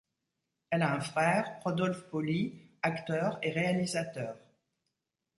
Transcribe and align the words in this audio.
Elle 0.71 0.81
a 0.81 0.95
un 0.95 0.99
frère, 0.99 1.59
Rodolphe 1.63 2.09
Pauly, 2.09 2.59
acteur 2.81 3.37
et 3.43 3.51
réalisateur. 3.51 4.35